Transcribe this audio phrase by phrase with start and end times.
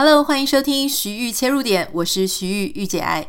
[0.00, 3.26] Hello，欢迎收听徐玉切入点，我是徐玉玉姐爱。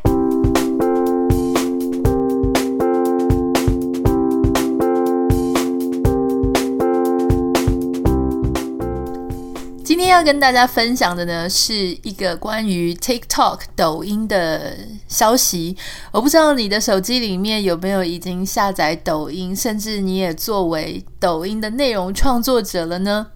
[9.82, 14.76] 今天要跟大家分享的呢，是一个关于 TikTok 抖音的
[15.08, 15.76] 消息。
[16.12, 23.26] 我不知道你的手机里面有没有已经下载抖音，甚至你也作为抖音的内容创作者了呢？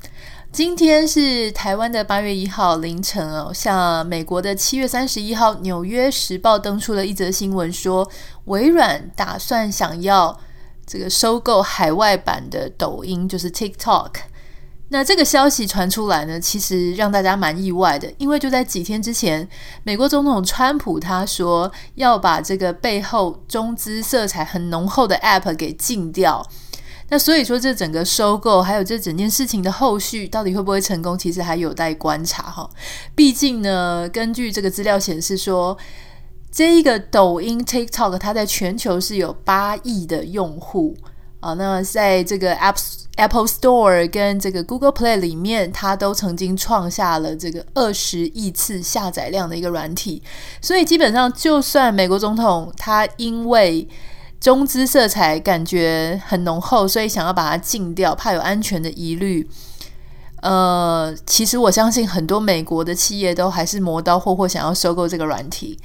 [0.55, 8.09] 今天是台湾的八月一号凌晨哦，像美国的七月三十一号，《纽约时报》登出了一则新闻，说
[8.45, 10.39] 微软打算想要
[10.87, 14.13] 这个收购海外版的抖音，就是 TikTok。
[14.91, 19.49] 那这个消息传出来呢，其实让大家蛮意外的，因为就在几天之前，
[19.83, 26.47] 美国总统川普他说要把这个背后中资色彩很浓厚的 App 给禁掉。
[27.15, 32.69] 那所以说，这整个收购还有这整件事情的后续到底会不会成功，其实还有待观察哈。
[33.15, 35.79] 毕竟呢，根据这个资料显示说，
[36.51, 40.97] 这一个抖音 TikTok 它在全球是有八亿的用户
[41.39, 41.55] 啊。
[41.55, 42.77] 那在这个 App
[43.15, 50.21] Apple Store 跟这个 Google Play 里面，它都曾经创下了这个二十亿次下载量的一个软体。
[50.61, 53.87] 所以基本上，就算美国总统他因为
[54.45, 59.49] 中资色彩感觉很浓厚，所以想要把它禁掉，怕有安全的疑虑。
[60.43, 65.81] 呃，其实我相信很多美国的企业都还是磨刀霍霍想要收购这个软体。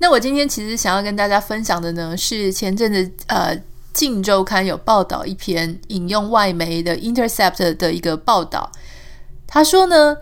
[0.00, 3.56] 那我今天其实想要跟大家分享的呢，是前阵子呃，
[3.92, 8.72] 《镜周刊》有报道一篇引用外媒的 Intercept 的一个报道，
[9.46, 10.16] 他说呢，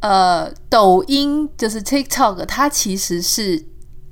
[0.00, 3.64] 呃，抖音就是 TikTok，它其实是。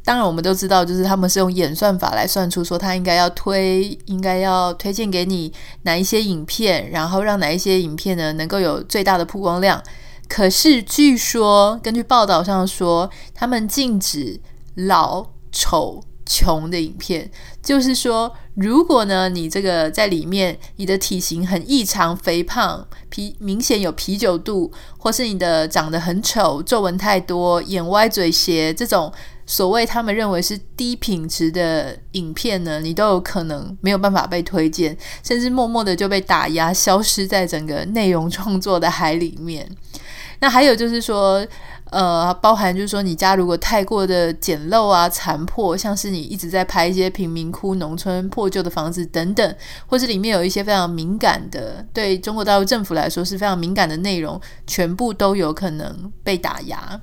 [0.06, 9.82] 当然，我们都知道，就是他们是用演算法来算出说他应该要推，应该要推荐给你哪一些影片，然后让哪一些影片呢能够有最大的曝光量。
[10.28, 14.38] 可是据说，根据报道上说，他们禁止
[14.76, 17.28] 老丑穷的影片，
[17.60, 29.12] 就是说，如果呢你这个在里面，你的体型很异常肥胖，啤明显有啤酒肚，或是你的长得很丑，皱纹太多，眼歪嘴斜这种。
[29.46, 39.70] 所谓他们认为是低品质的影片呢，你都有可能没有办法被推荐，甚至默默的就被打压，消失在整个内容创作的海里面。
[40.40, 41.46] 那还有就是说，
[41.90, 57.00] 呃，包含就是说，你家如果太过的简陋啊、残破，像是你一直在拍一些贫民窟、农村破旧的房子等等，或是里面有一些非常敏感的，对中国大陆政府来说是非常敏感的内容，全部都有可能被打压。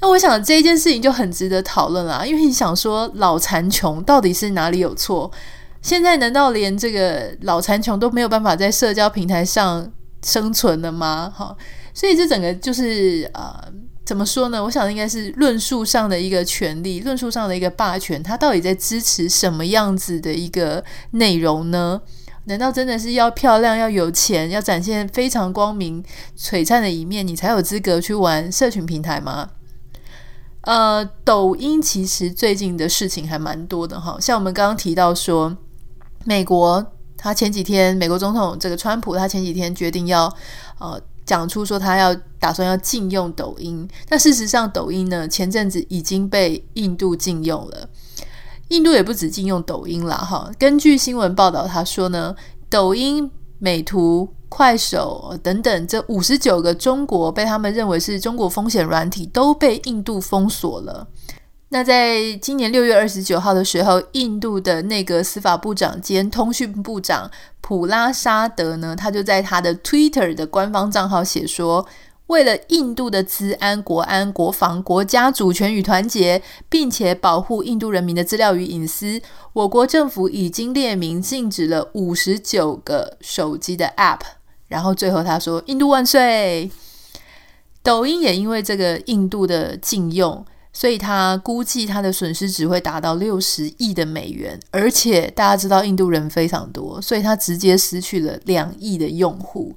[0.00, 5.30] 那我想这一件事情就很值得讨论啦，因为你想说老残穷到底是哪里有错？
[5.82, 9.90] 现在难道连这个老残穷都没有办法在社交平台上
[10.24, 11.32] 生存了吗？
[11.34, 11.56] 哈，
[11.94, 13.52] 所以这整个就是呃，
[14.04, 14.62] 怎么说呢？
[14.62, 22.00] 我想应该是论述上的一个权利，论述上的一个霸权，它到底在支持什么样子的一个内容呢？
[22.44, 26.02] 难道真的是要漂亮、要有钱、要展现非常光明
[26.36, 29.50] 璀璨的一面，你才有资格去玩社群平台吗？
[30.62, 35.56] 呃，抖音其实最近的事情还蛮多的哈，像我们刚刚提到说，
[36.24, 36.84] 美国
[37.16, 40.30] 他前几天，美国总统这个川普他前几天决定要
[40.78, 47.88] 呃讲出说他要打算要禁用抖音，但事实上抖音呢前阵子已经被印度禁用了，
[48.68, 52.34] 印度也不止禁用抖音啦哈，根据新闻报道他说呢，
[52.68, 54.28] 抖音、美图。
[54.48, 61.06] 快手等等，这五十九个中国被他们认为是中国风险软体都被印度封锁了。
[61.70, 71.86] 那在今年六月二十九号的时候，印度的内阁司法部长兼通讯部长普拉沙德呢，他就在他的 Twitter 的官方账号写说。
[72.28, 79.22] 为了印度的治安、国安、国防、国家主权与团结，并且保护印度人民的资料与隐私，
[79.54, 84.20] 我国政府已经列明禁止了五十九个手机的 App。
[84.68, 86.70] 然后最后他说：“印度万岁！”
[87.82, 94.60] 抖音也因为这个印度的禁用，所以他估计他的损失只会达到六十亿的美元。
[94.70, 99.74] 而且大家知道印度人非常多，所以他直接失去了两亿的用户。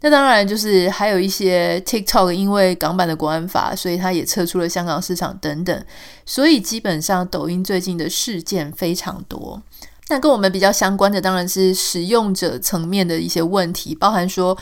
[0.00, 5.84] 那当然，就是还有一些 TikTok，因为港版的国安法，所以它也撤出了香港市场等等。
[6.26, 9.60] 所以基本上，抖音最近的事件非常多。
[10.08, 14.56] 那跟我们比较相关的，当然是使用者层面的一些问题，包含说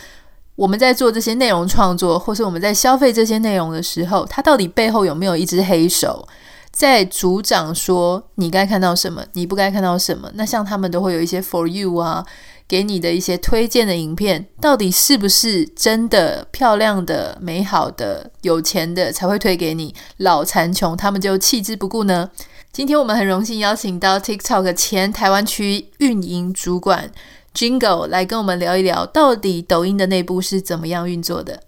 [0.56, 6.26] 我们在做这些内容创作，或是我们在消费这些内容的时候，它到底背后有没有一只黑手
[6.73, 10.31] 在组长说你该看到什么，你不该看到什么？
[10.35, 12.26] 那像他们都会有一些 For You 啊。
[12.67, 19.94] 给你的一些推荐的影片，到底是不是真的漂亮的、美好的、有钱的才会推给你？
[20.17, 22.31] 老残穷他们就弃之不顾呢？
[22.74, 27.08] 今天我们很荣幸邀请到 TikTok 前台湾区运营主管
[27.54, 31.62] Jingle 来跟我们聊一聊，到底抖音的内部是怎么样运作的。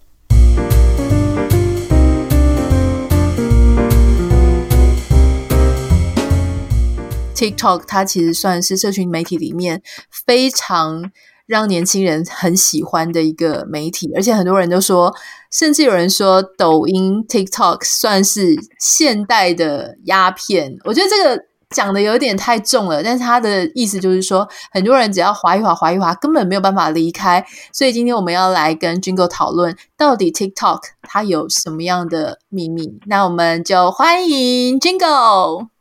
[7.36, 9.80] TikTok 它其实算是社群媒体里面
[10.10, 11.12] 非常
[11.46, 15.14] 让年轻人很喜欢的一个媒体，而且很多人都说，
[15.50, 20.76] 甚至有人说抖音 TikTok 算是现代的鸦片。
[20.84, 27.44] 我觉得这个讲的有点太重了，但是他的意思就是说，很多人只要滑一滑、滑一滑，根本没有办法离开。
[27.72, 32.98] 所以今天我们要来跟 Jingle 讨论，到底 TikTok 它有什么样的秘密？
[33.06, 35.75] 那我们就欢迎 Jingle。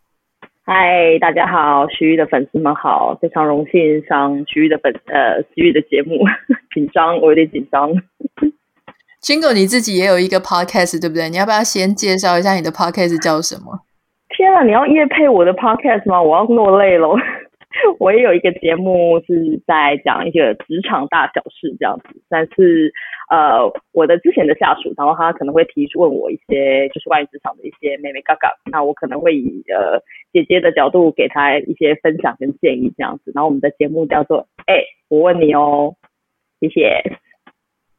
[0.68, 6.18] 嗨，大家好，徐玉的粉丝们好，非常荣幸上徐玉的粉呃徐玉的节目，
[6.74, 7.92] 紧张，我有点紧张。
[9.22, 11.30] Jingle，你自己也有一个 podcast 对不对？
[11.30, 13.82] 你要不要先介绍一下你的 podcast 叫什么？
[14.36, 16.20] 天啊，你要夜配我的 podcast 吗？
[16.20, 17.10] 我要落泪了。
[18.00, 22.94] 我也有一个节目是在讲一个职场大小事这样子，但是
[23.30, 30.00] 呃，我的之前的下属，然后他可能会提出问我一些就是关于职场的一些妹妹嘎嘎，那我可能会以呃
[30.32, 35.96] 姐姐的角度给他一些分享跟建议这样子，然后我们的节目叫做哎，我问你哦，
[36.60, 37.02] 谢谢。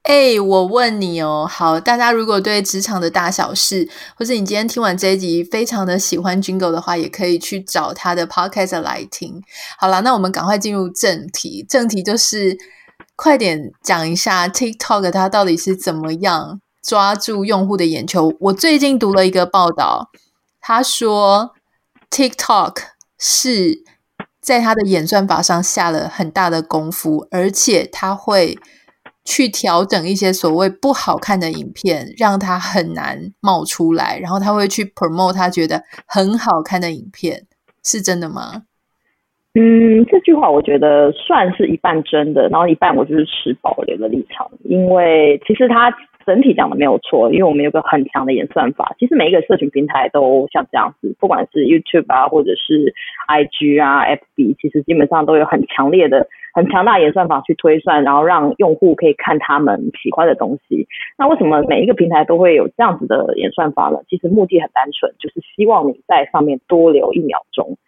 [0.06, 9.42] 哎、我问你哦，好，大家如果对职场的大小事，或是你今天听完这一集非常的喜欢 Jingle 的话，也可以去找他的 Podcast 来听。
[9.76, 12.56] 好了，那我们赶快进入正题，正题就是
[13.16, 18.32] 快点讲一下 TikTok 它到底是怎么样抓住用户的眼球。
[18.38, 20.10] 我最近读了一个报道，
[20.60, 21.50] 他说
[22.10, 22.76] TikTok
[23.18, 23.82] 是
[24.40, 28.56] 在他的演算法上下了很大的功夫，而且他会。
[29.26, 37.42] 去调整一些所谓不好看的影片，让它很难冒出来，然后他会去 promote 他觉得很好看的影片，
[37.84, 38.62] 是真的吗？
[39.54, 45.92] 嗯，这句话我觉得算是一半真的，然后一半我就是持保留的立场，因为其实他。
[46.26, 48.96] 整体讲的没有错，因为我们有个很强的演算法。
[48.98, 52.92] 其实每一个社群平台都像这样子，不管是 YouTube 啊，或者是
[53.28, 60.88] IG 啊、FB，其实基本上都有很强烈的、很强大演算法去推算，然后让用户可以看他们喜欢的东西。
[61.16, 64.00] 那为什么每一个平台都会有这样子的演算法呢？
[64.08, 67.78] 其实目的很单纯，就是希望你在上面多留一秒钟。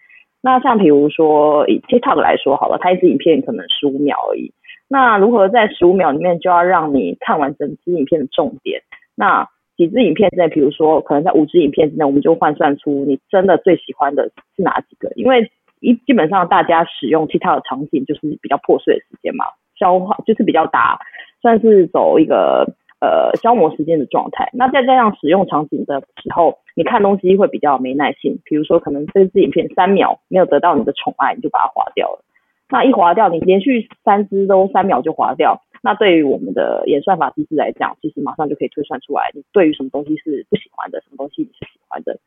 [0.41, 4.53] 那像比如说以 TikTok 来说好了，它一支影片可能十五秒而已。
[4.89, 8.83] 那如何在十五秒里面就要让你看完整支影片的重点？
[9.15, 15.11] 那几支影片之内，比如说可能在五支影片之内，我们就换算出你真的最喜欢的是哪几个？
[15.15, 15.51] 因为
[15.81, 19.45] 一基本上大家使用 TikTok 的场景就是比较破碎的时间嘛，
[19.79, 20.99] 消化就是比较大，
[21.41, 22.67] 算是走一个
[23.01, 24.51] 呃消磨时间的状态。
[24.53, 28.41] 那再加上使用场景的时候，你看东西会比较没耐性。
[28.45, 32.25] 比如说可能这支影片三秒没有得到你的宠爱，你就把它划掉了。
[32.71, 42.19] 那一滑掉，你连续三支都三秒就滑掉，那对于我们的演算法机制来讲，其实马上就可以推算出来，你对于什么东西是不喜欢的，什么东西你是喜欢的。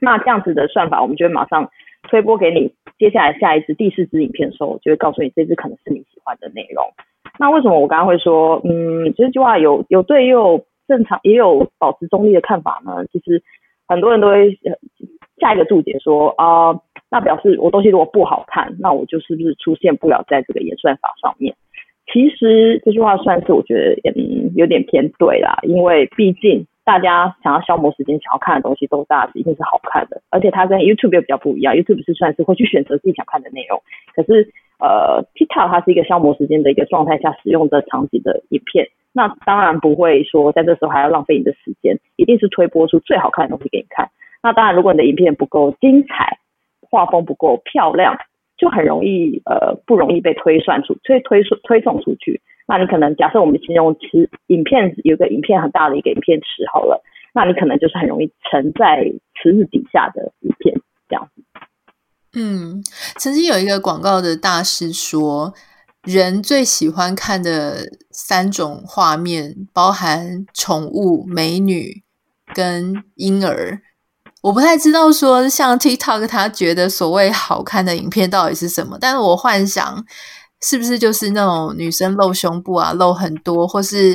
[0.00, 1.70] 那这样子的算法，我们就会马上
[2.04, 6.86] 推播给你，接下来下一支第四支影片的时候，就会告诉你这支可能是你喜欢的内容。
[7.38, 13.04] 那为什么我刚刚会说，嗯，这句话有有对，也有正常，也有保持中立的看法呢？
[13.10, 13.42] 其实
[13.88, 14.56] 很多人都会
[15.40, 16.78] 下一个注解说啊。
[17.14, 21.54] 那表示我东西如果不好看，那我就是不是出现不了在这个演算法上面？
[22.12, 33.80] 其实这句话算是我觉得嗯有点偏对啦，因为毕竟大家想要消磨时间、想要看的东西都大致一定是好看的，而且它跟 YouTube 又比较不一样，YouTube 是算是会去选择自己想看的内容，
[34.16, 44.08] 可是呃 TikTok 它是一个消磨时间的一个状态下使用的场景的影片，那当然不会说在这时候还要浪费你的时间，一定是推播出最好看的东西给你看。
[44.42, 46.38] 那当然，如果你的影片不够精彩，
[46.94, 48.16] 画风不够漂亮，
[48.56, 52.40] 就很容易呃不容易被推算出，推推推送出去。
[52.68, 57.02] 那你可能假设我们形容池影片有个影片很大的一个影片池好了，
[57.34, 59.02] 那你可能就是很容易沉在
[59.34, 61.42] 池子底下的影片这样子。
[62.36, 62.80] 嗯，
[63.18, 65.52] 曾经有一个广告的大师说，
[66.04, 72.02] 人最喜欢看的三种画面包含宠物、美女
[72.54, 73.80] 跟婴儿。
[74.44, 80.04] 我不太知道说像 TikTok 他觉得所谓好看的影片到底是什么，但是我幻想
[80.60, 84.12] 是不是就是那种女生露胸部啊，露很多，或是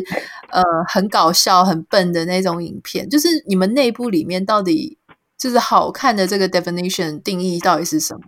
[0.52, 5.00] 呃很搞笑、很笨的那种影片，就是你们内部里面到底
[5.36, 8.22] 就是好看的这个 definition 定义到底是什么？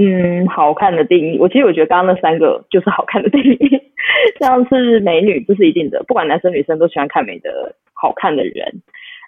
[0.00, 3.58] 嗯，好看的定义，我其实我觉得刚刚那三个就是好看的定义，
[4.40, 8.82] 像是美女，这是一定的，不管男生女生都喜欢看美的好看的人。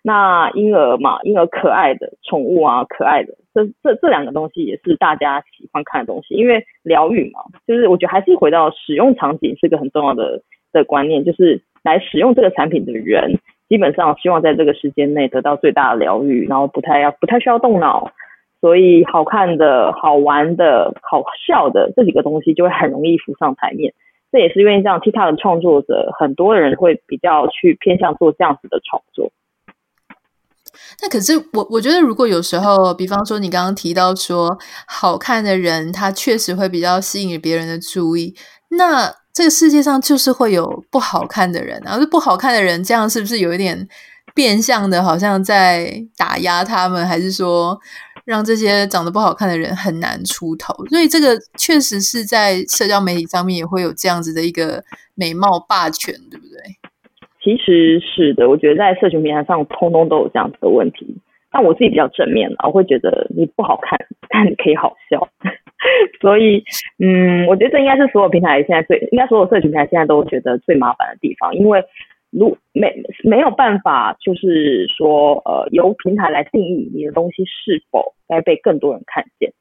[0.06, 18.12] 那婴儿嘛，婴儿可爱的宠物啊，可爱的，这这这两个东西也是大家喜欢看的东西，因为疗愈嘛，就是我觉得还是回到使用场景是个很重要的的观念，就是来使用这个产品的人，基本上希望在这个时间内得到最大的疗愈，然后不太要不太需要动脑。
[18.60, 23.92] 所以好看的、好玩的、好笑的这几个东西就会很容易浮上台面。
[24.30, 29.32] 这也是因为这样，TikTok 的创作者很多人会比较去偏向做这样子的创作。
[31.00, 38.34] 那可是我我觉得，如果有时候，比方说你刚刚提到说，好看的人他确实会比较吸引别人的注意。
[38.70, 43.88] 那这个世界上就是会有不好看的人，然后不好看的人，这样是不是有一点
[44.34, 47.78] 变相的，好像在打压他们，还是说？
[48.24, 54.82] 让这些长得不好看的人很难出头，所以这个确实是在社交媒体上面也会有这样子的一个
[55.14, 56.58] 美貌霸权，对不对？
[57.46, 61.06] 其实是的，我觉得在社群平台上通通都有这样子的问题。
[61.52, 63.96] 但我自己比较正面，我会觉得你不好看，
[64.28, 65.28] 但你可以好笑。
[66.20, 66.64] 所以，
[66.98, 71.84] 嗯，我觉得这应该是所有平台现在最，应该所有社群平台现在都觉得最麻烦的地方，因为。
[72.32, 79.52] 如没没有办法，就是说，呃，由平台来定义你的东西是否该被更多人看见。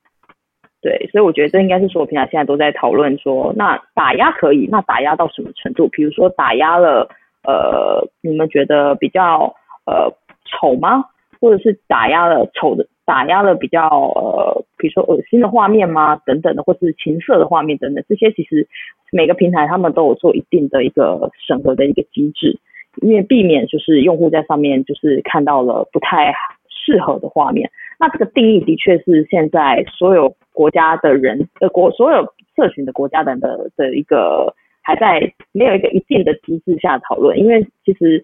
[0.81, 5.87] 对，所以我觉得这应该是所有平台现在都在讨论说，那打压可以，那打压到什么程度？
[5.87, 7.07] 比如说打压了，
[7.45, 10.11] 呃，你们觉得比较呃
[10.45, 11.05] 丑吗？
[11.39, 16.15] 或者是打压了丑的，打压了比较呃，比如说恶心的画面吗？
[16.25, 18.67] 等等的，或是情色的画面等等，这些其实。
[19.11, 22.59] 每个平台他们都有做一定的一个审核的一个机制，
[23.01, 26.33] 因为避免就是用户在上面就是看到了不太
[26.67, 27.69] 适合的画面。
[27.97, 32.25] 那这个定义的确是现在所有国家的人呃国所有
[32.57, 34.53] 社群的国家的人的的一个
[34.85, 38.23] 还在没有一个一定的机制下讨论，因为其实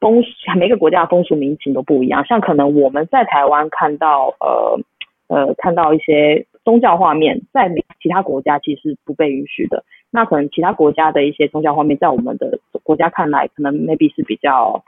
[0.00, 0.22] 风
[0.58, 4.80] 每个国家的风俗民情都不一样，像可能我们在台湾看到呃
[5.28, 9.84] 呃看到一些宗教画面，在其他国家其实不被允许的。
[10.10, 14.82] 那可能其他国家的一些宗教画面，在我们的国家看来，可能 maybe 是比较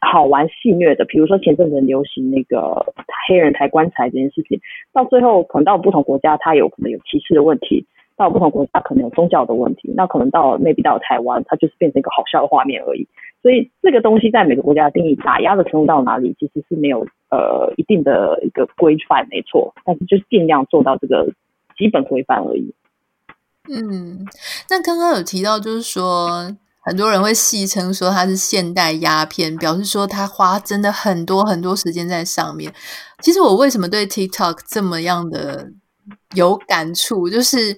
[0.00, 1.04] 好玩戏谑的。
[1.04, 2.92] 比如说前阵子流行那个
[3.28, 4.58] 黑人抬棺材这件事情，
[4.92, 7.84] 到最后可能到不同国家，它有可能有歧视的问题；
[8.20, 9.92] 到不同国家可能有宗教的问题。
[9.96, 13.08] 那可能到 maybe 到台湾，它就是变成一个好笑的画面而已。
[13.42, 19.74] 所以这个东西在每个国家的定义打压的程度到哪里，其实是没有呃一定的一个规范，没错。
[19.84, 21.32] 但是就是尽量做到这个
[21.78, 22.74] 基本规范而已。
[23.72, 24.26] 嗯，
[24.68, 32.72] 那刚刚有提到，就是说很多人会戏称说它是现代鸦片，表示说他花真的很多很多时间在上面。
[33.22, 35.70] 其实我为什么对 TikTok 这么样的
[36.34, 37.76] 有感触，就是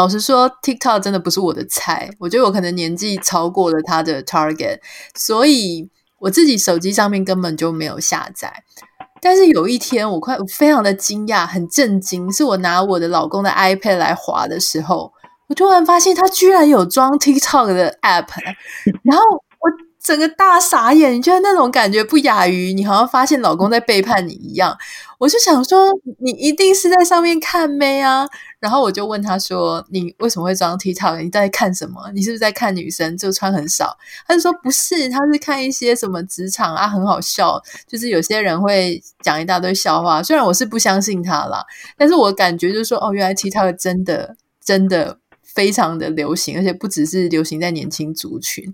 [0.00, 2.08] 老实说，TikTok 真的不是我的菜。
[2.18, 4.78] 我觉得我可能年纪超过了他的 target，
[5.14, 8.64] 所以我自己手机上面根本就没有下载。
[9.20, 15.12] 但是有一天，我快我非常的惊讶，很震惊，是我拿我的老公的 iPad 来滑的时候。
[15.48, 18.28] 我突然发现他居然有装 TikTok 的 App，
[19.02, 19.70] 然后我
[20.02, 24.76] 整个大傻眼，你觉得那种感觉不亚于你好像发现老公在背叛你一样。
[25.18, 25.88] 我就想说，
[26.20, 28.26] 你一定是在上面看妹啊。
[28.58, 31.22] 然后我就问他说：“你为什么会装 TikTok？
[31.22, 32.10] 你在看什么？
[32.14, 40.22] 你是不是在看女生就穿很少？”他就说：“不是，他是看一些什么职场啊，很好笑，就是有些人会讲一大堆笑话。
[40.22, 41.64] 虽然我是不相信他啦，
[41.96, 45.18] 但是我感觉就是说，哦，原来 TikTok 真的真的。”
[45.60, 48.64] 非常的流行，而且不只是流行在年轻族群，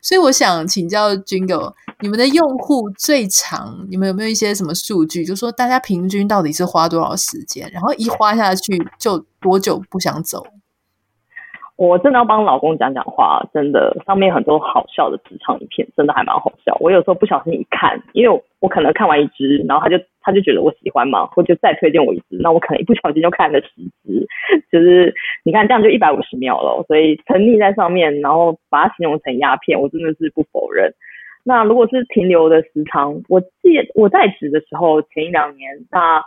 [0.00, 5.24] 所以我想请教 Jingle，你们的用户最长，你们有没有一些什么数据？
[5.24, 10.46] 就说大家平均到底是花多少时间，然后一花下去就多久不想走？
[11.74, 16.76] 我真的要帮老公讲讲话，真的上面很多好笑的职场影片，真的还蛮好笑。
[16.78, 23.68] 我有时候不小心一看，因为我可能看完一支，然后他就他就觉得我喜欢嘛，或就再推荐我一支，那我可能一不小心就看了十
[24.02, 24.26] 支，
[24.72, 25.14] 就是
[25.44, 26.84] 你看这样就一百五十秒了。
[26.88, 30.92] 所以沉溺在上面，然后把它形容成鸦片，我真的是不否认。
[31.44, 36.20] 那如果是停留的时长，我记我在职的时候前一两年，那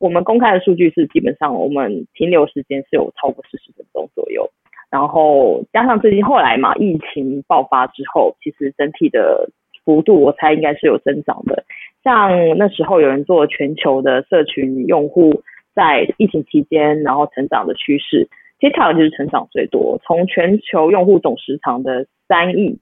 [0.00, 4.50] 我们公开的数据是基本上我们停留时间是有超过四十分钟左右。
[4.90, 9.48] 然后加上最近后来嘛，疫情爆发之后，其实整体的
[9.84, 11.64] 幅度我猜应该是有增长的。
[12.06, 15.42] 像那时候有人做全球的社群用户
[15.74, 18.28] 在疫情期间，然后成长的趋势
[18.60, 22.78] ，TikTok 就是成长最多，从全球用户总时长的三亿，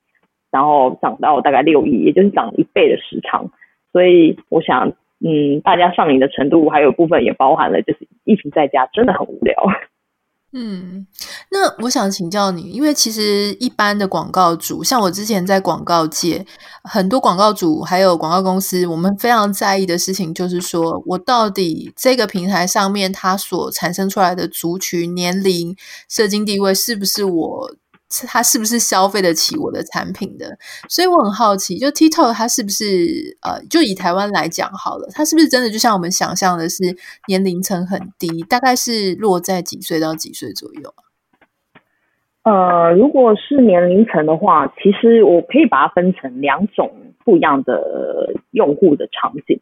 [0.52, 3.50] 然后涨到大概六亿，也就是涨一倍的时长。
[3.92, 4.92] 所以我想。
[5.26, 9.54] 嗯，大家上瘾的程度还有部分也包含了，就是疫情在家真的很无聊。
[10.56, 11.04] 嗯，
[11.50, 16.46] 那我想请教你，因为其实一般的广告主，像我之前在广告界，
[16.84, 25.76] 很多广告主还有广告公司，我们非常在意的事情就是说，我到底这个平台上面它所产生出来的族群、年龄、
[26.08, 27.74] 社经地位，是不是我？
[28.28, 30.46] 他是不是消费得起我的产品的？
[30.88, 32.84] 所以我很好奇，就 TikTok 它是不是
[33.42, 36.82] 呃，就以台湾来讲好了，它是不是真的就像我们想象的是
[37.28, 40.94] 年龄层很低，大概是落在几岁到几岁左右？
[42.44, 46.94] 呃，如果是年龄层的话，其实我可以把它分成两种
[47.24, 49.58] 不一样的用户的场景。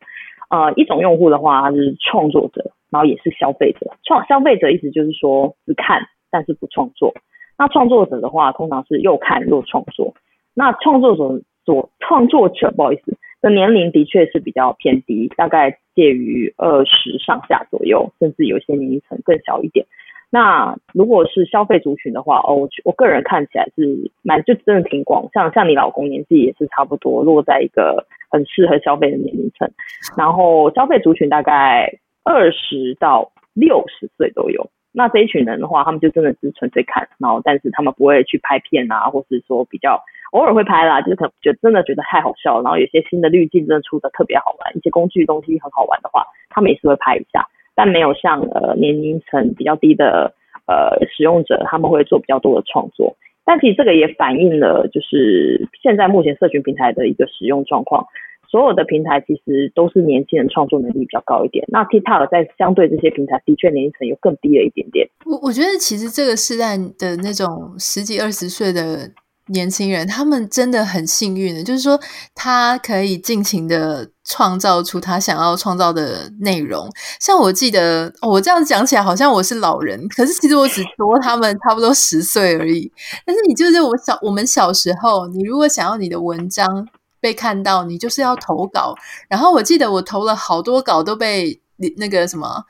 [0.50, 3.96] 呃，一种用户的话，他是创作者，然后也是消费者。
[4.04, 7.14] 创消费者意思就是说只看，但是不创作。
[7.58, 10.14] 那创作者的话，通常是又看又创作。
[10.54, 19.86] 那创作者所创作者，不好意思，的年龄的确是比较偏低，大概介于二十上下左右，甚至有些年龄层更小一点。
[20.30, 29.70] 那如果是消费族群的话，哦，我我个人看起来是蛮就真的挺广，像像你老公年纪也是差不多落在一个很适合消费的年龄层。
[30.16, 34.68] 然后消费族群大概二十到六十岁都有。
[34.92, 40.00] 那这一群人的话，他们就真的是纯粹看，然后但是他们不会去拍片啊，或是说比较
[40.32, 50.34] 偶尔会拍啦，就是可能觉得真的觉得太好笑，然后有些新的滤镜真的出的特别好玩，一些工具东西很好玩的话，他们也是会拍一下，但没有像呃年龄层比较低的
[50.66, 53.16] 呃使用者，他们会做比较多的创作。
[53.44, 58.06] 但其实这个也反映了就是现在目前社群平台的一个使用状况。
[58.52, 65.08] 所有的平台其实都是年轻人创作能力比较高一点，那 TikTok 在相对这些平台的确年龄层又更低了一点点。
[65.24, 69.10] 我我觉得其实这个时代的那种十几二十岁的
[69.46, 71.98] 年轻人，他们真的很幸运的，就是说
[72.34, 76.86] 他可以尽情的创造出他想要创造的内容。
[77.18, 82.92] 像我记得，我这样讲起来好像我是老人，可是其实我只多他们差不多十岁而已。
[83.24, 86.86] 但是你就是我小我们小时候，你如果想要你的文章。
[87.22, 88.94] 被看到，你就是要投稿。
[89.28, 91.58] 然后我记得我投了好多稿，都被
[91.96, 92.62] 那个什么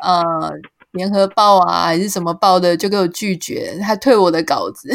[0.00, 0.22] 呃
[0.92, 4.90] 联合报啊还是什么报的就给我拒绝，还退我的稿子。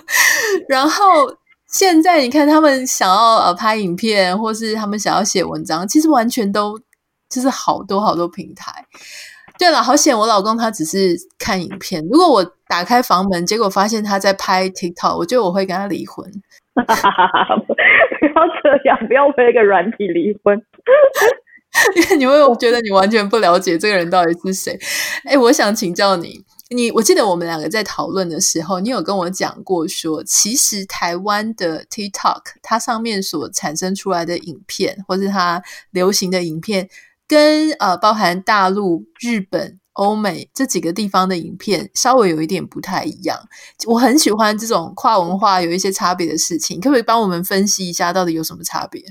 [0.66, 1.04] 然后
[1.68, 6.80] 现在你看，他们想要呃拍影片，或是他们想要写文章，其实完全都
[7.28, 8.72] 就是好多好多平台。
[9.58, 12.02] 对了，好险我老公他只是看影片。
[12.10, 16.24] 如果我打开房门，结果发现他在拍 TikTok，我觉得我会跟他离婚。
[18.38, 20.56] 要这样，不要为一个软体离婚，
[21.96, 24.78] 因为你会觉得你完全不了解这个人到底是谁。
[25.24, 36.88] 哎，我想请教你，你我记得我们两个在讨论的时候，你有跟我讲过说，其实台湾的 TikTok 它上面所产生出来的影片，或是它流行的影片，
[37.26, 39.78] 跟呃包含大陆、日本。
[39.98, 43.36] 欧美这几个地方的影片稍微有一点不太一样，
[43.90, 49.02] 我很喜欢这种跨文化有一些差别的事情，可不可以帮我们分析一下到底有什么差别？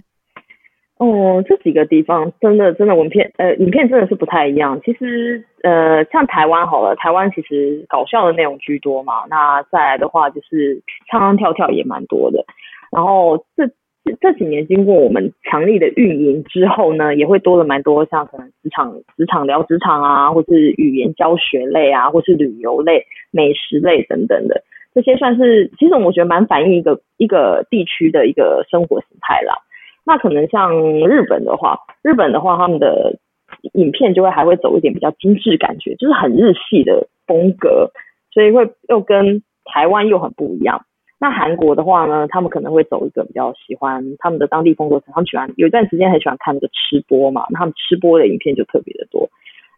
[0.97, 4.79] 哦，这几个地方真的真的文片呃影片真的是不太一样。
[4.83, 12.43] 其实呃像台湾好了，台湾其实搞笑的内容居多嘛，那再来的话就是唱唱跳跳也蛮多的，
[12.91, 13.69] 然后这。
[14.21, 29.55] 这几年经过我们强力的运营之后呢，也会多了蛮多像可能职场职场聊职场啊，或是语言教学类啊，或是旅游类、美食类等等的，这些算是其实我觉得蛮反映一个一个地区的一个生活形态啦。
[30.05, 30.71] 那可能像
[31.07, 33.19] 日本的话，日本的话他们的
[33.73, 37.91] 影片就会还会走一点比较精致感觉，就是很日系的风格，
[38.31, 40.85] 所以会又跟台湾又很不一样。
[41.19, 49.27] 那韩国的话呢，他们可能会走一个比较喜欢他们的当地风格，他们喜欢有一段时间很喜欢看那个吃播嘛，他们吃播的影片就特别的多。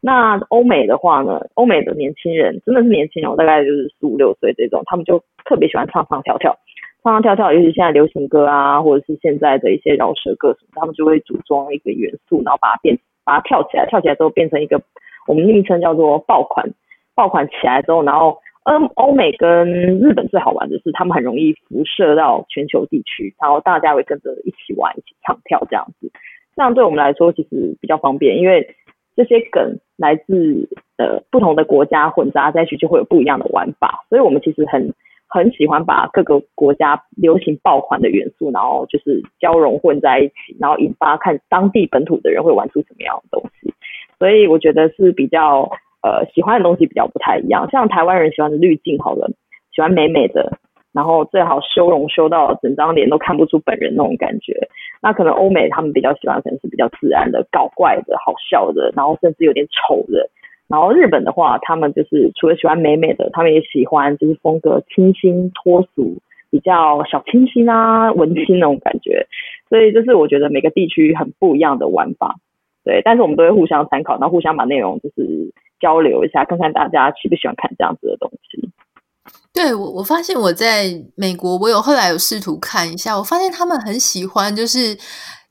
[0.01, 6.57] 那欧美的话呢，欧美的年轻人真的是年轻人，大概就是四五六岁这种，他们就特别喜欢唱唱跳跳，
[7.03, 14.81] 唱唱跳跳，尤其现在流行歌啊，或者是现在的一些饶舌歌什么，他们就会组装一个元素，然后把它变，把它跳起来，跳起来之后变成一个
[15.25, 16.69] 我们昵称叫做爆款，
[17.15, 18.37] 爆款起来之后，然后。
[18.65, 19.65] 嗯，欧美跟
[19.99, 26.11] 日本最好玩的是，他们很容易辐射到全球地区，然后大家会跟着一起玩、一起唱跳这样子。
[26.55, 28.75] 这样对我们来说其实比较方便，因为
[29.15, 34.05] 这些梗来自呃不同的国家混杂在一起，就会有不一样的玩法。
[34.09, 34.93] 所以我们其实很
[35.27, 43.73] 很喜欢把各个国家流行爆款的元素，然后就是交融混在一起，然后引发看当地本土的人会玩出什么样的东西。
[44.19, 45.71] 所以我觉得是比较。
[46.01, 49.29] 呃，喜欢的东西比较不太一样，像台湾人喜欢的滤镜，好了，
[49.75, 50.57] 喜欢美美的，
[50.93, 54.67] 然后最好修容修到整张脸都看不出本人那种感觉。
[55.01, 60.29] 那可能欧美他们比较喜欢可能是比较自然的、搞怪的、好笑的，然后甚至有点丑的。
[60.67, 66.17] 然后日本的话，他们就是除了喜欢美美的，他们也喜欢就是风格清新脱俗、
[66.51, 69.25] 比较小清新啊、文青那种感觉。
[69.67, 72.35] 所以就是我觉得每个地区很不一样的玩法，
[72.83, 78.69] 对，但是我们都会互相参考，然后互相把内容就是交流一下，看看大家喜不喜欢看这样子的东西。
[79.51, 84.97] 对，我我发现我在美国，我有后来有试图看一下，我发现他们很喜欢，就是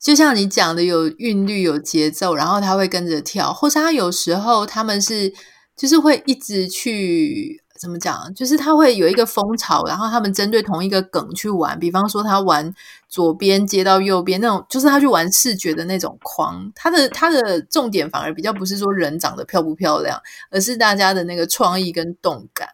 [0.00, 5.32] 就像你讲的，有韵律、有节奏，然后他会跟着跳，或是他有时候他们是
[5.76, 12.74] 就是会一直去怎么讲，就是他会有一个风潮，然后他们针对同一个梗去玩，比方说他玩
[13.08, 20.18] 左边接到右边那种，就是他去玩视觉的那种框，他的他的重点反而比较不是说人长得漂不漂亮，
[20.50, 22.68] 而是大家的那个创意跟动感。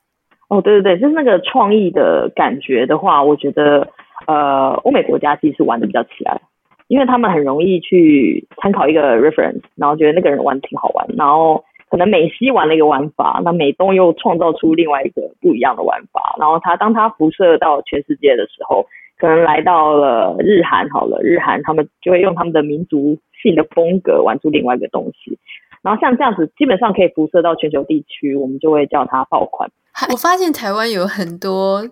[0.49, 3.89] 哦，对对对，就是那个创意的感觉的话，我觉得
[4.27, 6.41] 呃，欧美国家其实玩的比较起来，
[6.89, 18.87] 因为他们很容易去参考一个 reference，然后觉得那个人玩的挺好玩，然后可能美西玩了一个玩法，那美东又创造出另外一个不一样的玩法，然后它当它辐射到全世界的时候，
[19.19, 25.39] 可能来到了日韩，好了，日韩他们就会用他们的民族性的风格玩出另外一个东西，
[25.83, 29.71] 然后像这样子，基本上可以辐射到全球地区，我们就会叫它爆款。
[30.11, 31.83] 我发现台湾有很多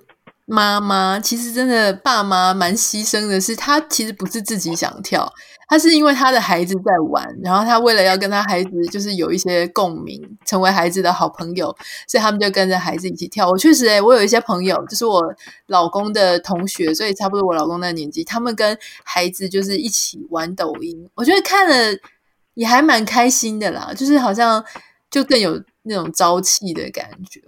[0.52, 5.32] 妈妈，其实真的爸妈蛮牺牲的是，他其实不是自己想跳，
[5.66, 11.74] 他是因为他的孩子在玩，然后他为了要跟他孩子就是有一些共鸣，成为孩子的好朋友，
[12.06, 13.48] 所以他们就跟着孩子一起跳。
[13.48, 15.34] 我确实诶，我有一些朋友，就是我
[15.68, 21.98] 老公的同学，所以差不多我老公那年纪，他们跟孩子就是一起玩抖音，我觉得看了
[22.52, 24.62] 也还蛮开心的啦，就是好像
[25.10, 27.40] 就更有那种朝气的感觉。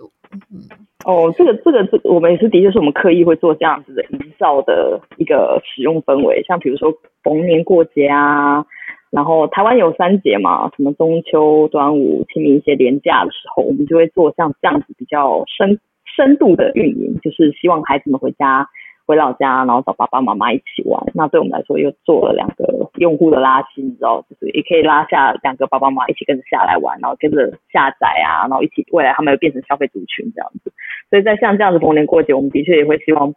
[0.51, 0.67] 嗯，
[1.05, 8.65] 哦，这个这个这，我们也是的确是我们刻意会做这样子的营造的一个使用氛围，像比如说逢年过节啊，
[9.11, 15.79] 然后台湾有三节嘛，什么中秋、端午、清明一些连假的时候，我们就会做像这样子比较深
[16.17, 18.67] 深度的运营，就是希望孩子们回家。
[19.07, 21.03] 回老家，然后找爸爸妈妈一起玩。
[21.15, 30.73] 那对我们来说，又做了两个用户的拉新，你知道，就是也可以拉下两个爸爸妈妈一起跟着下来玩，然后跟着下载啊，然后一起未来他们又变成消费族群这样子。
[31.11, 33.33] 所以在像这样子逢年过节，我们的确也会希望，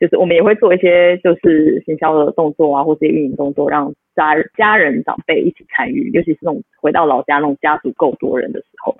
[0.00, 8.96] 就是我们也会做一些就是行销的动作啊，或者运营动作，让家家人长辈一起参与，尤其是那种回到老家那种家族够多人的时候。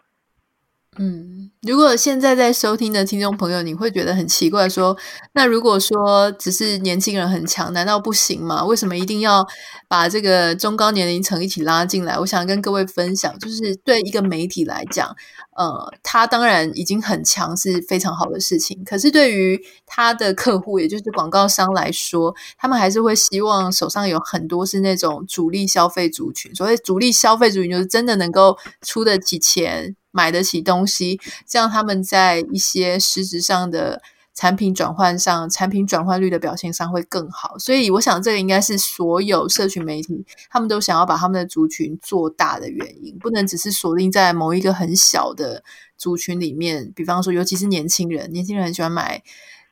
[0.98, 4.96] 嗯，如果现在在收听的听众朋友，你会觉得很奇怪，说，
[5.34, 8.64] 那如果说只是年轻人很强，难道不行吗？
[8.64, 9.46] 为什么一定要
[9.86, 12.18] 把这个中高年龄层一起拉进来？
[12.18, 15.14] 我想跟各位分享，就是对一个媒体来讲，
[15.56, 26.52] 呃，他当然已经很强是非常好的事情，可是对于他的客户，也就是广告商来说，他们还是会希望手上有很多是那种主力消费族群。
[26.52, 29.94] 所谓主力消费族群，就是真的能够出得起钱。
[30.10, 34.02] 买得起东西，这样他们在一些实质上的
[34.34, 37.58] 产品转换上，产品转换率的表现上会更好。
[37.58, 45.62] 所以，我想这个应该是所有社群媒体他们都想要把他们的族群做大的原因，不能只是锁定在某一个很小的
[45.98, 46.90] 族群里面。
[46.94, 49.22] 比方说，尤其是年轻人，年轻人很喜欢买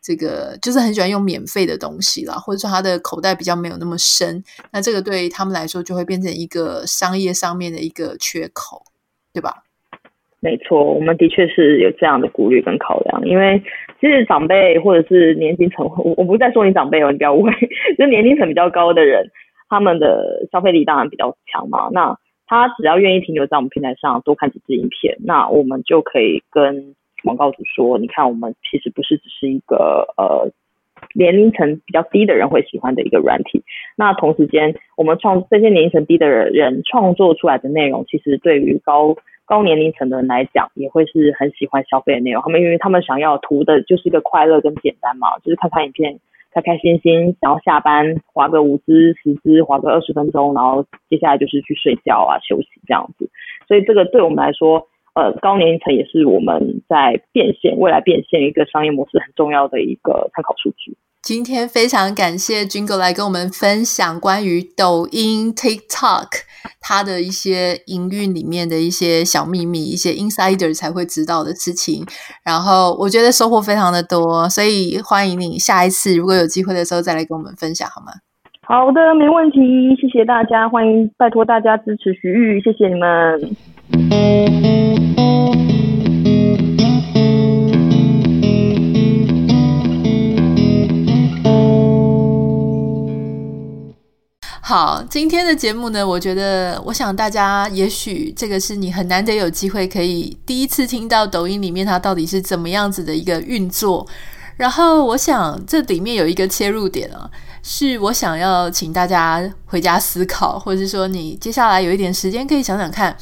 [0.03, 8.85] 这个，就是很喜欢用免费的东西啦，或者说他的口袋比较没有那么深，那这个对他们来说就会变成一个商业上面的一个缺口，
[9.33, 9.65] 对吧？
[10.41, 13.61] 没错，我们的确是有这样的顾虑跟考量，因为
[14.01, 17.53] 其实长辈或者是年龄层，我我不是在说你长辈哦，你不要误会，
[17.99, 19.29] 就年龄层比较高的人，
[19.69, 21.89] 他们的消费力当然比较强嘛。
[21.93, 30.49] 那他只要愿意停留在我们平台上多看几支影片，那我们就可以跟广告主说，你看我们其实不是只是一个呃
[31.15, 33.65] 年龄层比较低的人会喜欢的一个软体，
[33.97, 39.17] 那同时间我们创这些年龄层低的人创作出来的内容，其实对于高
[39.49, 42.43] 高年龄层的人来讲，也会是很喜欢消费的内容。
[42.43, 46.21] 他们因为他们想要图的就是一个快乐跟简单嘛，就是看看影片，
[46.53, 53.31] 开开心心，然后下班滑个五支十支，滑个二十分钟，然后接下来就是去睡觉啊休息这样子。
[53.67, 60.95] 所以这个对我们来说，呃，高年龄层也是我们在变现未来变现一个商业模式很重要的一个参考数据。
[61.29, 66.27] 今天非常感谢 Jingle 来跟我们分享关于抖音 TikTok
[66.81, 72.07] 它的一些营运里面的一些小秘密，一些 insider 才会知道的事情。
[72.43, 78.07] 然后我觉得收获非常的多，所以欢迎你下一次如果有机会的时候再来跟我们分享好吗？
[78.63, 84.98] 好的，没问题，谢谢大家，欢迎拜托大家支持徐玉，谢谢你们。
[94.69, 104.07] 好，今天的节目呢，我觉得，我想大家也许这个是你很难得有机会可以第一次听到抖音里面它到底是怎么样子的一个运作。
[104.59, 107.31] 然后，我想这里面有一个切入点啊，
[107.63, 113.17] 是我想要请大家回家思考，或者是说你接下来有一点时间可以想想看。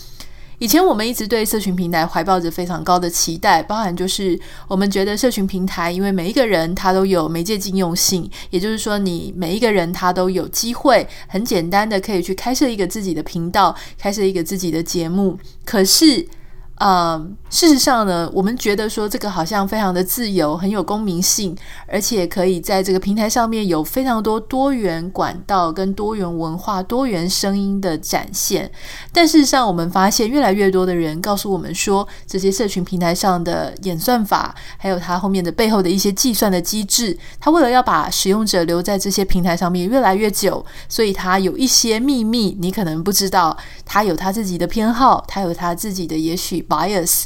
[0.59, 4.39] 以前我们一直对社群平台怀抱着非常高的期待，包含就是
[4.69, 16.27] 我们觉得社群平台，因为每一个人他都有媒介禁用性，也就是说，你每一个人他都有机会很简单的可以去开设一个自己的频道，开设一个自己的节目，可是。
[16.79, 21.57] 呃，事实上呢，我们觉得说这个好像非常的自由，很有公民性，
[21.89, 28.71] 而且可以在这个平台上面有非常多多元管道跟多元文化、多元声音的展现。
[29.11, 46.66] 但事实上，我们发现越来越多的人告诉我们说，这些社群平台上的演算法，还有它后面的背后的一些计算的机制，它为了要把使用者留在这些平台上面越来越久，所以它有一些秘密你可能不知道，它有它自己的偏好，它有它自己的也许。
[46.69, 47.25] bias，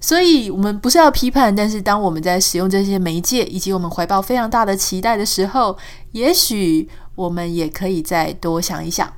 [0.00, 5.76] 所以我们不是要批判，但是当我们在使用这些媒介，以及我们怀抱非常大的期待的时候，
[6.12, 9.12] 也许我们也可以再多想一想。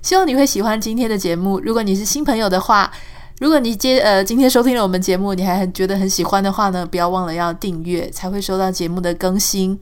[0.00, 1.60] 希望你会喜欢今天的节目。
[1.60, 2.92] 如果你是新朋友的话，
[3.38, 9.78] 如果你接呃今天收听了我们节目，你还很觉得很喜欢的话呢，不要忘了要订阅，才会收到节目的更新。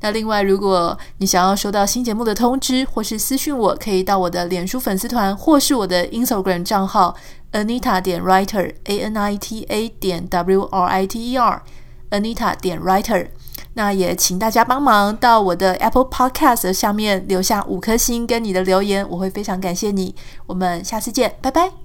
[0.00, 7.16] 那另外，如果你想要收到新节目的通知，或是私讯我，可以到我的脸书粉丝团，或是我的 Instagram 账号。
[7.54, 13.28] Anita 点 writer，A N I T A 点 W R I T E R，Anita 点 writer。
[13.74, 20.14] 那也请大家帮忙到我的 Apple Podcast 下面留下五颗星跟你的留言，我会非常感谢你。
[20.46, 21.83] 我们下次见，拜拜。